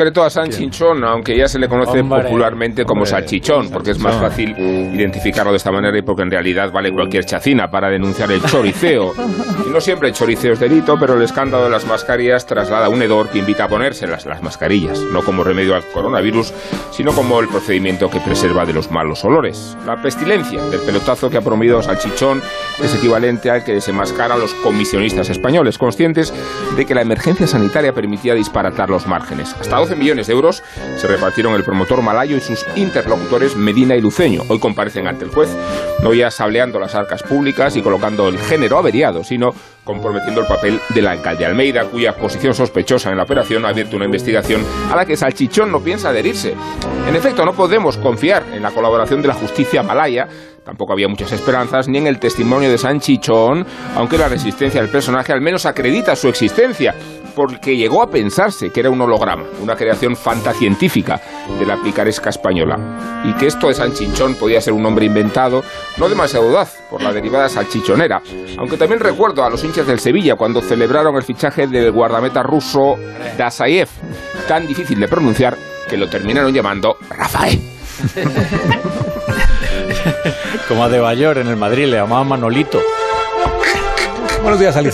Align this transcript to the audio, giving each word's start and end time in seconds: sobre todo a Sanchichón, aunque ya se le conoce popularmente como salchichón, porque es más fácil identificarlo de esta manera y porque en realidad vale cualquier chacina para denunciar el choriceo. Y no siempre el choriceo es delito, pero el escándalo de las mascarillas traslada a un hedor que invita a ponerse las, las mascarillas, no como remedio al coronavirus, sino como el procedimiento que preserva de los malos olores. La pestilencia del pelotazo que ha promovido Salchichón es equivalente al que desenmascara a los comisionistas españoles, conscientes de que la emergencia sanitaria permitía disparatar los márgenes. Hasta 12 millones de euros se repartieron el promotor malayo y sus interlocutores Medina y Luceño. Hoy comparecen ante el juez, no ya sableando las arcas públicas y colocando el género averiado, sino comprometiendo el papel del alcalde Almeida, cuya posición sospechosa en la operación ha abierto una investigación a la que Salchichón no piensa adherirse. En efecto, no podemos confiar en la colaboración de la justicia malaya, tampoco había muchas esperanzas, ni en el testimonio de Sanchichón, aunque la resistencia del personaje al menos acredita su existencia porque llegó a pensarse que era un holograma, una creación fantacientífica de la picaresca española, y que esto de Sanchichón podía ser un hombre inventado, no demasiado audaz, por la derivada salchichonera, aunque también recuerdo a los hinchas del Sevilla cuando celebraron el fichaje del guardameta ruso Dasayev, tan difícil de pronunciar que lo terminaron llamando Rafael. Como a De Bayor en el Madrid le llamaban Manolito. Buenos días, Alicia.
sobre 0.00 0.12
todo 0.12 0.24
a 0.24 0.30
Sanchichón, 0.30 1.04
aunque 1.04 1.36
ya 1.36 1.46
se 1.46 1.58
le 1.58 1.68
conoce 1.68 2.02
popularmente 2.02 2.86
como 2.86 3.04
salchichón, 3.04 3.68
porque 3.68 3.90
es 3.90 3.98
más 3.98 4.16
fácil 4.16 4.58
identificarlo 4.58 5.50
de 5.50 5.58
esta 5.58 5.70
manera 5.70 5.98
y 5.98 6.00
porque 6.00 6.22
en 6.22 6.30
realidad 6.30 6.72
vale 6.72 6.90
cualquier 6.90 7.26
chacina 7.26 7.70
para 7.70 7.90
denunciar 7.90 8.32
el 8.32 8.42
choriceo. 8.42 9.12
Y 9.60 9.72
no 9.72 9.80
siempre 9.80 10.08
el 10.08 10.14
choriceo 10.14 10.54
es 10.54 10.58
delito, 10.58 10.98
pero 10.98 11.14
el 11.14 11.22
escándalo 11.22 11.64
de 11.64 11.70
las 11.70 11.86
mascarillas 11.86 12.46
traslada 12.46 12.86
a 12.86 12.88
un 12.88 13.02
hedor 13.02 13.28
que 13.28 13.38
invita 13.38 13.64
a 13.64 13.68
ponerse 13.68 14.06
las, 14.06 14.24
las 14.24 14.42
mascarillas, 14.42 14.98
no 15.12 15.22
como 15.22 15.44
remedio 15.44 15.76
al 15.76 15.84
coronavirus, 15.84 16.52
sino 16.90 17.12
como 17.12 17.38
el 17.38 17.46
procedimiento 17.46 18.08
que 18.08 18.20
preserva 18.20 18.64
de 18.64 18.72
los 18.72 18.90
malos 18.90 19.22
olores. 19.24 19.76
La 19.86 20.00
pestilencia 20.00 20.62
del 20.64 20.80
pelotazo 20.80 21.28
que 21.28 21.36
ha 21.36 21.42
promovido 21.42 21.82
Salchichón 21.82 22.42
es 22.82 22.94
equivalente 22.94 23.50
al 23.50 23.62
que 23.62 23.74
desenmascara 23.74 24.34
a 24.34 24.38
los 24.38 24.54
comisionistas 24.54 25.28
españoles, 25.28 25.76
conscientes 25.76 26.32
de 26.76 26.86
que 26.86 26.94
la 26.94 27.02
emergencia 27.02 27.46
sanitaria 27.46 27.92
permitía 27.92 28.34
disparatar 28.34 28.88
los 28.88 29.06
márgenes. 29.06 29.54
Hasta 29.60 29.76
12 29.90 29.96
millones 29.96 30.26
de 30.28 30.32
euros 30.32 30.62
se 30.96 31.06
repartieron 31.08 31.54
el 31.54 31.64
promotor 31.64 32.00
malayo 32.00 32.36
y 32.36 32.40
sus 32.40 32.64
interlocutores 32.76 33.56
Medina 33.56 33.96
y 33.96 34.00
Luceño. 34.00 34.42
Hoy 34.48 34.60
comparecen 34.60 35.08
ante 35.08 35.24
el 35.24 35.30
juez, 35.30 35.50
no 36.02 36.14
ya 36.14 36.30
sableando 36.30 36.78
las 36.78 36.94
arcas 36.94 37.24
públicas 37.24 37.76
y 37.76 37.82
colocando 37.82 38.28
el 38.28 38.38
género 38.38 38.78
averiado, 38.78 39.24
sino 39.24 39.52
comprometiendo 39.82 40.42
el 40.42 40.46
papel 40.46 40.80
del 40.90 41.08
alcalde 41.08 41.44
Almeida, 41.44 41.86
cuya 41.86 42.14
posición 42.14 42.54
sospechosa 42.54 43.10
en 43.10 43.16
la 43.16 43.24
operación 43.24 43.64
ha 43.64 43.70
abierto 43.70 43.96
una 43.96 44.04
investigación 44.04 44.64
a 44.90 44.94
la 44.94 45.04
que 45.04 45.16
Salchichón 45.16 45.72
no 45.72 45.80
piensa 45.80 46.10
adherirse. 46.10 46.54
En 47.08 47.16
efecto, 47.16 47.44
no 47.44 47.52
podemos 47.54 47.96
confiar 47.96 48.44
en 48.52 48.62
la 48.62 48.70
colaboración 48.70 49.22
de 49.22 49.28
la 49.28 49.34
justicia 49.34 49.82
malaya, 49.82 50.28
tampoco 50.64 50.92
había 50.92 51.08
muchas 51.08 51.32
esperanzas, 51.32 51.88
ni 51.88 51.98
en 51.98 52.06
el 52.06 52.20
testimonio 52.20 52.70
de 52.70 52.78
Sanchichón, 52.78 53.66
aunque 53.96 54.18
la 54.18 54.28
resistencia 54.28 54.80
del 54.80 54.90
personaje 54.90 55.32
al 55.32 55.40
menos 55.40 55.66
acredita 55.66 56.14
su 56.14 56.28
existencia 56.28 56.94
porque 57.34 57.76
llegó 57.76 58.02
a 58.02 58.10
pensarse 58.10 58.70
que 58.70 58.80
era 58.80 58.90
un 58.90 59.00
holograma, 59.00 59.44
una 59.60 59.76
creación 59.76 60.16
fantacientífica 60.16 61.20
de 61.58 61.66
la 61.66 61.80
picaresca 61.82 62.30
española, 62.30 63.22
y 63.24 63.32
que 63.34 63.46
esto 63.46 63.68
de 63.68 63.74
Sanchichón 63.74 64.34
podía 64.34 64.60
ser 64.60 64.72
un 64.72 64.84
hombre 64.86 65.06
inventado, 65.06 65.62
no 65.96 66.08
demasiado 66.08 66.48
audaz, 66.48 66.78
por 66.90 67.02
la 67.02 67.12
derivada 67.12 67.48
salchichonera, 67.48 68.22
aunque 68.58 68.76
también 68.76 69.00
recuerdo 69.00 69.44
a 69.44 69.50
los 69.50 69.62
hinchas 69.64 69.86
del 69.86 70.00
Sevilla 70.00 70.36
cuando 70.36 70.60
celebraron 70.60 71.16
el 71.16 71.22
fichaje 71.22 71.66
del 71.66 71.92
guardameta 71.92 72.42
ruso 72.42 72.96
Dasayev, 73.38 73.88
tan 74.48 74.66
difícil 74.66 74.98
de 74.98 75.08
pronunciar 75.08 75.56
que 75.88 75.96
lo 75.96 76.08
terminaron 76.08 76.52
llamando 76.52 76.96
Rafael. 77.08 77.60
Como 80.68 80.84
a 80.84 80.88
De 80.88 81.00
Bayor 81.00 81.38
en 81.38 81.48
el 81.48 81.56
Madrid 81.56 81.86
le 81.86 81.96
llamaban 81.96 82.28
Manolito. 82.28 82.80
Buenos 84.42 84.58
días, 84.58 84.76
Alicia. 84.76 84.88